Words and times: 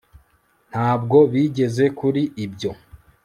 ntabwo 0.71 1.17
bigeze 1.33 1.85
kuri 1.97 2.21
ibyo 2.45 2.71